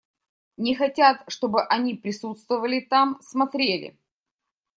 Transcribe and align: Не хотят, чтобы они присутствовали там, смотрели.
Не 0.57 0.73
хотят, 0.73 1.21
чтобы 1.27 1.63
они 1.63 1.93
присутствовали 1.93 2.79
там, 2.79 3.19
смотрели. 3.21 3.99